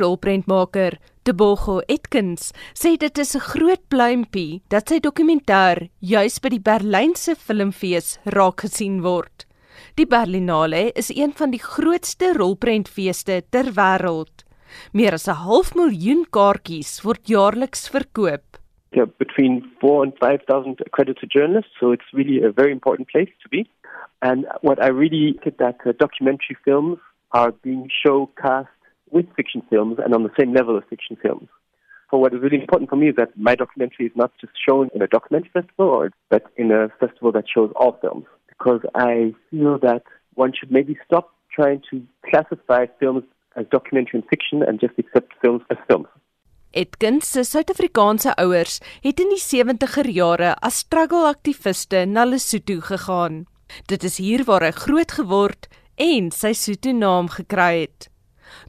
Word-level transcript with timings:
rolprentmaker, 0.00 0.98
Debogo 1.26 1.80
Etkins, 1.88 2.52
sê 2.74 2.96
dit 2.96 3.18
is 3.18 3.34
'n 3.34 3.40
groot 3.40 3.82
pluimpie 3.88 4.60
dat 4.68 4.88
sy 4.88 5.00
dokumentêr 5.00 5.88
juis 6.00 6.38
by 6.40 6.48
die 6.48 6.62
Berlynse 6.62 7.34
Filmfees 7.34 8.18
raak 8.26 8.60
gesien 8.60 9.02
word. 9.02 9.46
Die 9.96 10.06
Berlinale 10.06 10.92
is 10.94 11.10
een 11.10 11.32
van 11.32 11.50
die 11.50 11.62
grootste 11.62 12.32
rolprentfeeste 12.36 13.42
ter 13.50 13.72
wêreld. 13.76 14.44
Meer 14.92 15.14
as 15.14 15.28
'n 15.28 15.42
half 15.46 15.74
miljoen 15.74 16.24
kaartjies 16.30 17.02
word 17.04 17.26
jaarliks 17.26 17.88
verkoop. 17.88 18.44
Yeah, 18.92 19.08
between 19.18 19.64
4 19.80 20.04
and 20.04 20.12
5,000 20.18 20.80
accredited 20.86 21.30
journalists, 21.30 21.72
so 21.80 21.92
it's 21.92 22.12
really 22.12 22.42
a 22.42 22.52
very 22.52 22.72
important 22.72 23.08
place 23.08 23.32
to 23.42 23.48
be. 23.48 23.66
And 24.22 24.46
what 24.62 24.78
I 24.82 24.88
really 24.88 25.38
think 25.42 25.58
that 25.58 25.78
uh, 25.84 25.92
documentary 25.98 26.56
films 26.64 26.98
are 27.32 27.52
being 27.62 27.90
showcast 27.90 28.75
with 29.10 29.26
fiction 29.36 29.62
films 29.70 29.98
and 30.02 30.14
on 30.14 30.22
the 30.22 30.32
same 30.38 30.52
level 30.52 30.76
as 30.76 30.84
fiction 30.88 31.16
films. 31.20 31.48
For 32.10 32.20
what 32.20 32.32
is 32.32 32.40
really 32.40 32.60
important 32.60 32.88
for 32.88 32.96
me 32.96 33.08
is 33.08 33.16
that 33.16 33.36
my 33.36 33.54
documentary 33.54 34.06
is 34.06 34.12
not 34.14 34.32
just 34.40 34.52
shown 34.66 34.88
in 34.94 35.02
a 35.02 35.08
documentary 35.08 35.50
festival, 35.52 35.86
or, 35.86 36.10
but 36.30 36.44
in 36.56 36.70
a 36.70 36.88
festival 37.00 37.32
that 37.32 37.44
shows 37.52 37.72
all 37.74 37.98
films. 38.00 38.26
Because 38.48 38.80
I 38.94 39.34
feel 39.50 39.78
that 39.80 40.04
one 40.34 40.52
should 40.56 40.70
maybe 40.70 40.96
stop 41.04 41.32
trying 41.52 41.82
to 41.90 42.02
classify 42.30 42.86
films 43.00 43.24
as 43.56 43.66
documentary 43.70 44.20
and 44.20 44.28
fiction 44.28 44.62
and 44.62 44.78
just 44.78 44.94
accept 44.98 45.32
films 45.42 45.62
as 45.70 45.78
films. 45.88 46.06
Etkins 46.76 47.30
se 47.32 47.42
Suid-Afrikaanse 47.48 48.34
ouers 48.36 48.80
het 49.00 49.20
in 49.22 49.30
die 49.32 49.40
70er 49.40 50.10
jare 50.12 50.50
as 50.60 50.82
struggle-aktiviste 50.84 52.04
na 52.06 52.26
Lesotho 52.28 52.82
gegaan. 52.84 53.46
Dit 53.88 54.04
is 54.04 54.18
hier 54.20 54.44
waar 54.44 54.66
hy 54.66 54.74
groot 54.76 55.16
geword 55.16 55.70
en 55.96 56.28
sy 56.30 56.52
Sotho 56.52 56.92
naam 56.92 57.30
gekry 57.32 57.86
het. 57.86 58.10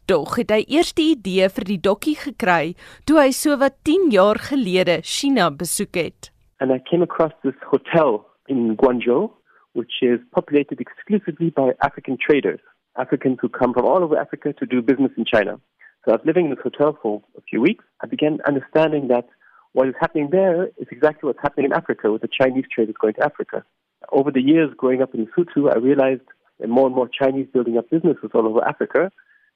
Dog 0.07 0.37
het 0.39 0.51
hy 0.55 0.61
eers 0.71 0.93
die 0.95 1.09
idee 1.17 1.49
vir 1.51 1.65
die 1.67 1.79
dokkie 1.83 2.15
gekry 2.15 2.75
toe 3.09 3.17
hy 3.19 3.31
so 3.35 3.57
wat 3.59 3.75
10 3.87 4.07
jaar 4.13 4.39
gelede 4.39 5.01
China 5.03 5.49
besoek 5.51 5.99
het. 5.99 6.29
And 6.63 6.71
I 6.71 6.79
came 6.79 7.03
across 7.03 7.33
this 7.43 7.57
hotel 7.71 8.23
in 8.47 8.77
Guangzhou 8.79 9.27
which 9.77 10.01
is 10.01 10.19
populated 10.33 10.79
exclusively 10.81 11.51
by 11.51 11.71
African 11.83 12.17
traders, 12.17 12.59
Africans 12.97 13.37
who 13.41 13.49
come 13.49 13.73
from 13.73 13.85
all 13.85 14.01
over 14.03 14.17
Africa 14.17 14.53
to 14.53 14.65
do 14.65 14.81
business 14.81 15.11
in 15.17 15.25
China. 15.25 15.59
So 16.03 16.13
I 16.13 16.15
was 16.15 16.25
living 16.25 16.45
in 16.45 16.51
this 16.51 16.63
hotel 16.63 16.97
for 17.01 17.21
a 17.37 17.41
few 17.41 17.61
weeks. 17.61 17.83
I 18.01 18.07
began 18.07 18.39
understanding 18.47 19.09
that 19.09 19.27
what 19.73 19.87
is 19.87 19.93
happening 19.99 20.29
there 20.31 20.67
is 20.77 20.87
exactly 20.89 21.27
what's 21.27 21.43
happening 21.43 21.67
in 21.67 21.73
Africa 21.73 22.11
with 22.11 22.23
the 22.23 22.29
Chinese 22.41 22.65
traders 22.73 22.95
going 22.99 23.13
to 23.15 23.23
Africa. 23.23 23.63
Over 24.11 24.31
the 24.31 24.41
years 24.41 24.71
growing 24.75 25.01
up 25.01 25.13
in 25.13 25.27
Lesotho, 25.27 25.69
I 25.69 25.77
realized 25.77 26.27
that 26.59 26.69
more 26.69 26.87
and 26.87 26.95
more 26.95 27.09
Chinese 27.09 27.47
building 27.53 27.77
up 27.77 27.89
businesses 27.89 28.31
all 28.33 28.47
over 28.47 28.65
Africa. 28.65 29.11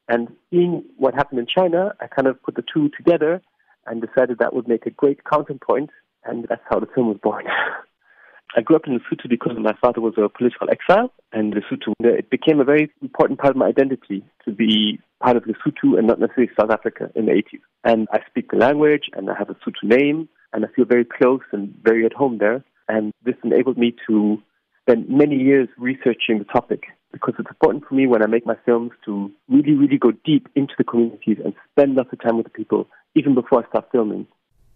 And 0.07 0.29
seeing 0.49 0.83
what 0.97 1.13
happened 1.13 1.39
in 1.39 1.47
China, 1.47 1.93
I 1.99 2.07
kind 2.07 2.27
of 2.27 2.41
put 2.43 2.55
the 2.55 2.63
two 2.73 2.89
together 2.97 3.41
and 3.85 4.01
decided 4.01 4.39
that 4.39 4.53
would 4.53 4.67
make 4.67 4.85
a 4.85 4.89
great 4.89 5.19
counterpoint, 5.23 5.89
and 6.25 6.45
that's 6.49 6.61
how 6.69 6.79
the 6.79 6.87
film 6.93 7.07
was 7.07 7.17
born. 7.21 7.45
I 8.55 8.61
grew 8.61 8.75
up 8.75 8.81
in 8.85 8.99
Lesotho 8.99 9.29
because 9.29 9.53
my 9.57 9.73
father 9.81 10.01
was 10.01 10.13
a 10.17 10.27
political 10.27 10.67
exile, 10.69 11.13
and 11.31 11.53
Lesotho 11.53 11.93
it 11.99 12.29
became 12.29 12.59
a 12.59 12.65
very 12.65 12.91
important 13.01 13.39
part 13.39 13.51
of 13.51 13.57
my 13.57 13.67
identity 13.67 14.25
to 14.43 14.51
be 14.51 14.99
part 15.21 15.37
of 15.37 15.43
Lesotho 15.43 15.97
and 15.97 16.07
not 16.07 16.19
necessarily 16.19 16.51
South 16.59 16.69
Africa 16.69 17.09
in 17.15 17.27
the 17.27 17.31
80s. 17.31 17.61
And 17.85 18.07
I 18.11 18.19
speak 18.29 18.51
the 18.51 18.57
language, 18.57 19.03
and 19.13 19.29
I 19.29 19.35
have 19.37 19.49
a 19.49 19.53
Lesotho 19.53 19.83
name, 19.83 20.27
and 20.51 20.65
I 20.65 20.67
feel 20.75 20.85
very 20.85 21.05
close 21.05 21.41
and 21.53 21.73
very 21.81 22.05
at 22.05 22.13
home 22.13 22.39
there. 22.39 22.63
And 22.89 23.13
this 23.23 23.35
enabled 23.43 23.77
me 23.77 23.95
to 24.07 24.37
spend 24.81 25.07
many 25.07 25.37
years 25.37 25.69
researching 25.77 26.39
the 26.39 26.45
topic 26.45 26.83
because 27.11 27.35
it's 27.39 27.49
important 27.49 27.85
for 27.87 27.95
me 27.95 28.07
when 28.07 28.23
I 28.23 28.27
make 28.27 28.45
my 28.45 28.55
films 28.65 28.91
to 29.05 29.31
really, 29.49 29.73
really 29.73 29.97
go 29.97 30.11
deep 30.25 30.47
into 30.55 30.73
the 30.77 30.83
communities 30.83 31.37
and 31.43 31.53
spend 31.71 31.95
lots 31.95 32.13
of 32.13 32.19
time 32.21 32.37
with 32.37 32.45
the 32.45 32.51
people 32.51 32.87
even 33.15 33.33
before 33.35 33.63
I 33.63 33.67
start 33.69 33.91
filming. 33.91 34.27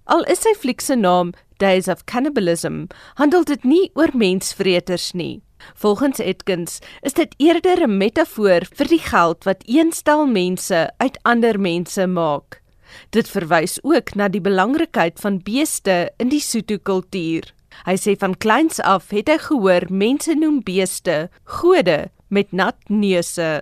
Al 0.08 0.22
is 0.30 0.44
sy 0.46 0.54
fliek 0.54 0.84
se 0.86 0.94
naam 1.00 1.34
Days 1.58 1.88
of 1.88 2.06
Cannibalism, 2.06 2.86
handel 3.18 3.46
dit 3.48 3.64
nie 3.66 3.90
oor 3.98 4.12
mensvreters 4.14 5.14
nie. 5.18 5.42
Volgens 5.82 6.20
Etkins 6.22 6.78
is 7.02 7.18
dit 7.18 7.34
eerder 7.40 7.82
'n 7.88 7.98
metafoor 7.98 8.68
vir 8.78 8.88
die 8.88 9.02
geld 9.02 9.46
wat 9.46 9.64
een 9.66 9.92
stel 9.92 10.28
mense 10.28 10.92
uit 10.98 11.18
ander 11.24 11.60
mense 11.60 12.08
maak. 12.08 12.62
Dit 13.10 13.28
verwys 13.28 13.80
ook 13.84 14.16
na 14.16 14.28
die 14.28 14.42
belangrikheid 14.42 15.20
van 15.20 15.42
beeste 15.44 16.12
in 16.18 16.30
die 16.30 16.40
Sotho 16.40 16.78
kultuur. 16.78 17.54
Hy 17.86 17.96
sê 17.98 18.16
van 18.16 18.38
kleins 18.38 18.80
af 18.80 19.10
het 19.10 19.28
hy 19.28 19.38
gehoor 19.38 19.90
mense 19.90 20.36
noem 20.36 20.62
beeste 20.64 21.30
gode 21.44 22.12
met 22.30 22.52
nat 22.54 22.76
neuse. 22.90 23.62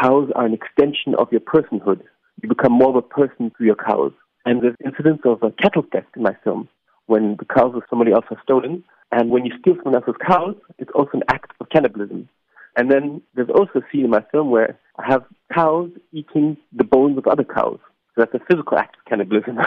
Cows 0.00 0.30
are 0.34 0.46
an 0.46 0.54
extension 0.54 1.14
of 1.16 1.28
your 1.30 1.40
personhood. 1.40 2.00
You 2.42 2.48
become 2.48 2.72
more 2.72 2.90
of 2.90 2.96
a 2.96 3.02
person 3.02 3.50
through 3.50 3.66
your 3.66 3.76
cows. 3.76 4.12
And 4.44 4.62
there's 4.62 4.76
incidents 4.84 5.22
of 5.24 5.42
a 5.42 5.50
cattle 5.52 5.84
theft 5.92 6.16
in 6.16 6.22
my 6.22 6.36
film 6.42 6.68
when 7.06 7.36
the 7.38 7.44
cows 7.44 7.74
of 7.74 7.82
somebody 7.88 8.12
else 8.12 8.24
are 8.30 8.40
stolen. 8.42 8.84
And 9.10 9.30
when 9.30 9.44
you 9.44 9.52
steal 9.60 9.76
someone 9.76 9.96
else's 10.00 10.20
cows, 10.26 10.56
it's 10.78 10.90
also 10.94 11.10
an 11.14 11.24
act 11.28 11.52
of 11.60 11.68
cannibalism. 11.68 12.28
And 12.76 12.90
then 12.90 13.20
there's 13.34 13.50
also 13.50 13.80
a 13.80 13.82
scene 13.92 14.04
in 14.04 14.10
my 14.10 14.24
film 14.32 14.50
where 14.50 14.78
I 14.98 15.04
have 15.06 15.24
cows 15.54 15.90
eating 16.12 16.56
the 16.72 16.84
bones 16.84 17.18
of 17.18 17.26
other 17.26 17.44
cows. 17.44 17.78
So 18.14 18.16
that's 18.24 18.34
a 18.34 18.44
physical 18.48 18.78
act 18.78 18.96
of 18.96 19.04
cannibalism. 19.04 19.58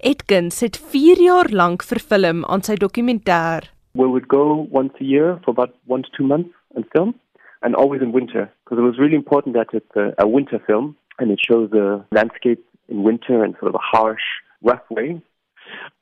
Etkins 0.00 0.60
het 0.60 0.78
4 0.78 1.20
jaar 1.20 1.48
lank 1.52 1.82
verfilm 1.84 2.44
aan 2.44 2.62
sy 2.64 2.74
dokumentêr. 2.80 3.68
We 3.92 4.06
would 4.08 4.28
go 4.28 4.66
once 4.70 4.94
a 5.00 5.04
year 5.04 5.38
for 5.44 5.50
about 5.50 5.74
1 5.86 6.02
to 6.02 6.10
2 6.16 6.26
months 6.26 6.54
and 6.74 6.86
film 6.96 7.14
and 7.62 7.74
always 7.74 8.02
in 8.02 8.12
winter 8.12 8.50
because 8.64 8.78
it 8.78 8.82
was 8.82 8.98
really 8.98 9.16
important 9.16 9.54
that 9.54 9.68
it's 9.72 9.96
a, 9.96 10.12
a 10.22 10.26
winter 10.26 10.58
film 10.66 10.96
and 11.18 11.30
it 11.30 11.40
shows 11.46 11.70
the 11.70 12.04
landscape 12.12 12.64
in 12.88 13.02
winter 13.02 13.44
and 13.44 13.54
sort 13.60 13.68
of 13.68 13.74
a 13.74 13.96
harsh, 13.96 14.22
rough 14.62 14.82
way. 14.90 15.20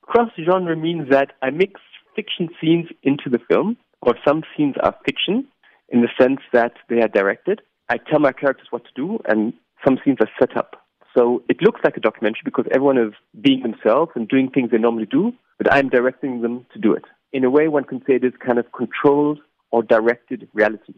Cross 0.02 0.30
genre 0.42 0.76
means 0.76 1.10
that 1.10 1.32
I 1.42 1.50
mix 1.50 1.80
fiction 2.16 2.48
scenes 2.60 2.86
into 3.02 3.28
the 3.30 3.38
film, 3.50 3.76
or 4.02 4.14
some 4.26 4.42
scenes 4.56 4.74
are 4.82 4.94
fiction 5.04 5.46
in 5.88 6.00
the 6.00 6.08
sense 6.20 6.40
that 6.52 6.72
they 6.88 7.00
are 7.00 7.08
directed. 7.08 7.60
I 7.88 7.98
tell 7.98 8.20
my 8.20 8.32
characters 8.32 8.68
what 8.70 8.84
to 8.84 8.90
do, 8.94 9.18
and 9.26 9.52
some 9.84 9.98
scenes 10.04 10.18
are 10.20 10.30
set 10.38 10.56
up. 10.56 10.76
So 11.16 11.42
it 11.48 11.62
looks 11.62 11.80
like 11.84 11.96
a 11.96 12.00
documentary 12.00 12.42
because 12.44 12.66
everyone 12.72 12.98
is 12.98 13.12
being 13.40 13.62
themselves 13.62 14.12
and 14.14 14.28
doing 14.28 14.50
things 14.50 14.70
they 14.70 14.78
normally 14.78 15.06
do, 15.06 15.32
but 15.58 15.72
I'm 15.72 15.88
directing 15.88 16.42
them 16.42 16.66
to 16.72 16.78
do 16.78 16.92
it. 16.92 17.04
In 17.32 17.44
a 17.44 17.50
way, 17.50 17.68
one 17.68 17.84
can 17.84 18.00
say 18.00 18.14
it 18.14 18.24
is 18.24 18.32
kind 18.44 18.58
of 18.58 18.66
controlled 18.72 19.40
or 19.70 19.82
directed 19.82 20.48
reality. 20.54 20.94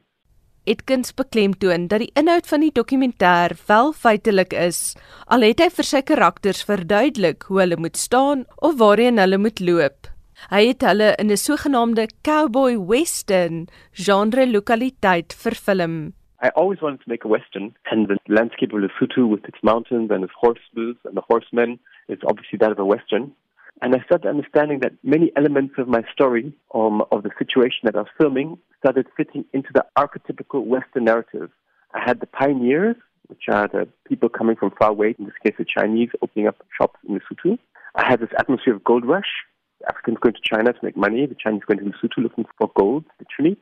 Etkins 0.68 1.14
beklemtoon 1.16 1.86
dat 1.88 2.02
die 2.02 2.10
inhoud 2.20 2.44
van 2.50 2.60
die 2.60 2.72
dokumentêr 2.76 3.54
wel 3.64 3.94
feitelik 3.96 4.52
is, 4.52 4.92
al 5.24 5.40
het 5.46 5.62
hy 5.64 5.70
vir 5.72 5.86
sy 5.88 6.02
karakters 6.04 6.60
verduidelik 6.68 7.46
hoe 7.48 7.62
hulle 7.62 7.78
moet 7.80 7.96
staan 7.96 8.44
of 8.60 8.76
waarheen 8.82 9.16
hulle 9.22 9.38
moet 9.40 9.62
loop. 9.64 10.10
Hy 10.52 10.60
het 10.68 10.84
hulle 10.84 11.14
in 11.16 11.32
'n 11.32 11.40
sogenaamde 11.40 12.06
cowboy 12.28 12.76
western 12.76 13.68
genre 13.92 14.46
lokaliteit 14.46 15.32
vervilm. 15.32 16.12
I 16.44 16.48
always 16.56 16.80
wanted 16.80 17.00
to 17.04 17.08
make 17.08 17.24
a 17.24 17.28
western, 17.28 17.74
and 17.90 18.08
the 18.08 18.18
landscape 18.28 18.72
of 18.72 18.80
Lesotho 18.80 19.28
with 19.28 19.44
its 19.48 19.62
mountains 19.62 20.10
and 20.10 20.24
its 20.24 20.32
horses 20.36 20.96
and 21.04 21.16
the 21.16 21.24
horsemen 21.28 21.78
is 22.08 22.18
obviously 22.24 22.58
that 22.58 22.72
of 22.72 22.78
a 22.78 22.84
western. 22.84 23.32
And 23.82 23.94
I 23.94 24.04
started 24.04 24.28
understanding 24.28 24.80
that 24.80 24.92
many 25.02 25.32
elements 25.36 25.74
of 25.78 25.88
my 25.88 26.02
story, 26.12 26.52
um, 26.74 27.02
of 27.10 27.22
the 27.22 27.30
situation 27.38 27.80
that 27.84 27.96
I 27.96 28.00
was 28.00 28.08
filming, 28.18 28.58
started 28.78 29.06
fitting 29.16 29.44
into 29.52 29.70
the 29.72 29.84
archetypical 29.98 30.64
Western 30.64 31.04
narrative. 31.04 31.50
I 31.94 32.00
had 32.04 32.20
the 32.20 32.26
pioneers, 32.26 32.96
which 33.28 33.44
are 33.48 33.68
the 33.68 33.88
people 34.06 34.28
coming 34.28 34.56
from 34.56 34.72
far 34.78 34.90
away, 34.90 35.14
in 35.18 35.24
this 35.24 35.34
case 35.44 35.54
the 35.58 35.64
Chinese, 35.64 36.10
opening 36.20 36.46
up 36.46 36.62
shops 36.78 36.98
in 37.08 37.18
Lesotho. 37.18 37.58
I 37.94 38.06
had 38.06 38.20
this 38.20 38.30
atmosphere 38.38 38.74
of 38.74 38.84
gold 38.84 39.04
rush, 39.06 39.30
Africans 39.88 40.18
going 40.20 40.34
to 40.34 40.40
China 40.44 40.72
to 40.72 40.78
make 40.82 40.96
money, 40.96 41.24
the 41.26 41.34
Chinese 41.34 41.62
going 41.66 41.78
to 41.78 41.84
Lesotho 41.84 42.22
looking 42.22 42.44
for 42.58 42.70
gold, 42.76 43.04
literally. 43.18 43.56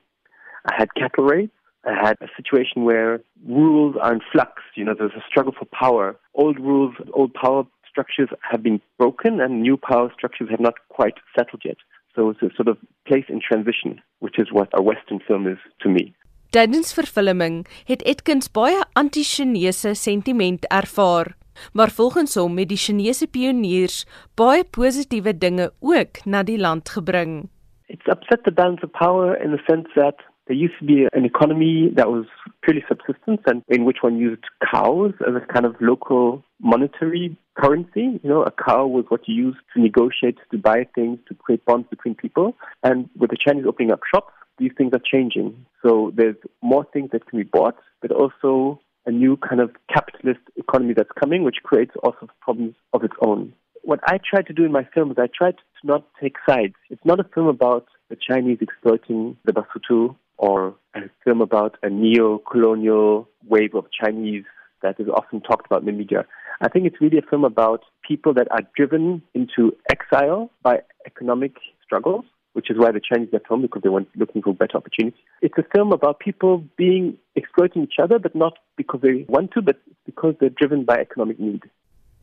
I 0.67 0.75
had 0.77 0.95
cattle 0.95 1.25
raids. 1.25 1.53
I 1.85 1.95
had 1.95 2.17
a 2.21 2.27
situation 2.37 2.85
where 2.85 3.21
rules 3.47 3.97
are 4.03 4.13
in 4.13 4.21
flux. 4.33 4.63
You 4.75 4.85
know, 4.85 4.95
there's 4.99 5.13
a 5.13 5.25
struggle 5.29 5.55
for 5.57 5.65
power. 5.67 6.17
Old 6.35 6.59
rules, 6.59 6.95
old 7.15 7.33
power 7.35 7.65
structures 7.99 8.31
have 8.41 8.63
been 8.63 8.81
broken 8.97 9.41
and 9.41 9.61
new 9.61 9.77
power 9.77 10.11
structures 10.15 10.49
have 10.51 10.61
not 10.61 10.75
quite 10.89 11.19
settled 11.37 11.63
yet. 11.65 11.79
So 12.15 12.31
it's 12.31 12.43
a 12.43 12.51
sort 12.55 12.69
of 12.69 12.79
place 13.07 13.27
in 13.29 13.41
transition, 13.41 14.01
which 14.21 14.39
is 14.39 14.53
what 14.53 14.69
a 14.73 14.83
Western 14.83 15.21
film 15.27 15.47
is 15.47 15.59
to 15.83 15.89
me. 15.89 16.15
Tydens 16.51 16.95
vervulling 16.95 17.67
het 17.91 18.03
Etkins 18.03 18.49
baie 18.49 18.79
anti-Chinese 18.93 19.95
sentiment 19.95 20.65
ervaar, 20.73 21.35
maar 21.73 21.91
volgens 21.91 22.35
hom 22.41 22.57
het 22.59 22.71
die 22.71 22.81
Chinese 22.81 23.27
pioniers 23.27 24.07
baie 24.35 24.65
positiewe 24.65 25.35
dinge 25.39 25.71
ook 25.81 26.25
na 26.25 26.43
die 26.43 26.59
land 26.59 26.89
gebring. 26.89 27.51
It's 27.89 28.07
upset 28.07 28.45
the 28.45 28.53
balance 28.53 28.83
of 28.85 28.93
power 28.93 29.37
in 29.37 29.51
the 29.51 29.63
sense 29.67 29.89
that 29.95 30.25
There 30.49 30.57
used 30.57 30.79
to 30.81 30.87
be 30.87 31.07
an 31.13 31.27
economy 31.27 31.91
that 31.95 32.11
was 32.11 32.25
purely 32.63 32.83
subsistence 32.89 33.43
and 33.47 33.63
in 33.69 33.85
which 33.85 33.99
one 34.01 34.17
used 34.17 34.45
cows 34.73 35.13
as 35.21 35.35
a 35.35 35.53
kind 35.53 35.67
of 35.67 35.77
local 35.79 36.43
monetary 36.59 37.37
currency. 37.55 38.19
You 38.23 38.31
know, 38.31 38.43
a 38.45 38.51
cow 38.51 38.87
was 38.87 39.05
what 39.09 39.29
you 39.29 39.35
used 39.35 39.59
to 39.75 39.83
negotiate, 39.83 40.39
to 40.51 40.57
buy 40.57 40.87
things, 40.95 41.19
to 41.29 41.35
create 41.35 41.63
bonds 41.67 41.87
between 41.91 42.15
people. 42.15 42.57
And 42.83 43.11
with 43.19 43.29
the 43.29 43.37
Chinese 43.37 43.67
opening 43.69 43.93
up 43.93 44.01
shops, 44.13 44.33
these 44.59 44.73
things 44.79 44.93
are 44.95 45.03
changing. 45.05 45.67
So 45.83 46.13
there's 46.17 46.37
more 46.63 46.87
things 46.95 47.11
that 47.13 47.27
can 47.27 47.39
be 47.39 47.45
bought, 47.45 47.77
but 48.01 48.11
also 48.11 48.81
a 49.05 49.11
new 49.11 49.37
kind 49.37 49.61
of 49.61 49.71
capitalist 49.93 50.41
economy 50.57 50.95
that's 50.95 51.13
coming, 51.21 51.43
which 51.45 51.59
creates 51.63 51.93
also 52.03 52.27
problems 52.41 52.75
of 52.95 53.05
its 53.05 53.15
own. 53.21 53.53
What 53.83 54.01
I 54.07 54.19
try 54.19 54.41
to 54.41 54.53
do 54.55 54.65
in 54.65 54.73
my 54.73 54.89
film 54.95 55.11
is 55.11 55.19
I 55.19 55.27
try 55.27 55.53
to 55.53 55.59
not 55.85 56.07
take 56.23 56.37
sides. 56.49 56.75
It's 56.89 57.05
not 57.05 57.21
a 57.21 57.25
film 57.35 57.49
about 57.49 57.87
the 58.09 58.17
Chinese 58.17 58.59
exploiting 58.63 59.37
the 59.45 59.53
Basutu 59.53 60.17
or 60.39 60.75
a 60.95 61.01
film 61.25 61.41
about 61.41 61.77
a 61.83 61.91
neo-colonial 61.91 63.29
wave 63.47 63.75
of 63.75 63.87
Chinese 63.93 64.45
that 64.83 64.99
is 64.99 65.09
often 65.09 65.41
talked 65.41 65.67
about 65.67 65.81
in 65.81 65.87
the 65.87 65.93
media. 65.93 66.25
I 66.61 66.69
think 66.69 66.87
it's 66.87 67.01
really 67.01 67.19
a 67.19 67.23
film 67.31 67.45
about 67.45 67.85
people 68.07 68.35
that 68.35 68.49
are 68.51 68.63
driven 68.77 69.23
into 69.35 69.77
exile 69.91 70.51
by 70.63 70.81
economic 71.07 71.55
struggles, 71.85 72.25
which 72.53 72.71
is 72.71 72.77
why 72.79 72.91
the 72.93 73.01
Chinese 73.01 73.29
left 73.33 73.47
home 73.47 73.63
because 73.63 73.83
they 73.83 73.89
were 73.89 74.05
looking 74.17 74.43
for 74.43 74.55
better 74.55 74.77
opportunities. 74.77 75.21
It's 75.43 75.59
a 75.59 75.65
film 75.75 75.93
about 75.93 76.19
people 76.19 76.65
being 76.77 77.17
exploiting 77.37 77.83
each 77.83 77.99
other, 78.03 78.19
but 78.19 78.35
not 78.35 78.55
because 78.77 79.01
they 79.03 79.25
want 79.29 79.53
to, 79.53 79.63
but 79.63 79.79
because 80.07 80.35
they're 80.41 80.51
driven 80.51 80.85
by 80.85 80.97
economic 80.97 81.39
need. 81.39 81.63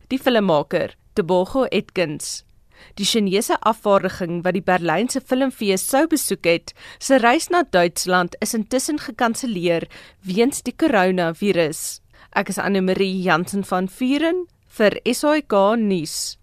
Die 0.08 0.18
filmmaker, 0.18 0.90
Tebogo 1.14 1.66
Etkins, 1.72 2.44
Die 2.96 3.04
Chinese 3.04 3.56
afvaardiging 3.60 4.42
wat 4.44 4.54
die 4.56 4.64
Berlynse 4.64 5.20
Filmfees 5.20 5.84
sou 5.90 6.06
besoek 6.06 6.46
het, 6.46 6.72
se 6.98 7.18
reis 7.18 7.50
na 7.50 7.62
Duitsland 7.62 8.36
is 8.40 8.54
intussen 8.54 8.98
gekanselleer 8.98 9.88
weens 10.22 10.62
die 10.62 10.74
koronavirus. 10.76 12.00
Ek 12.36 12.50
is 12.52 12.58
Anne 12.58 12.82
Marie 12.84 13.22
Jansen 13.22 13.64
van 13.64 13.88
Vuren 13.88 14.46
vir 14.78 15.00
SAK 15.04 15.54
nuus. 15.80 16.36